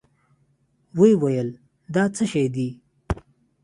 [0.99, 1.49] ويې ويل
[1.95, 2.69] دا څه شې دي؟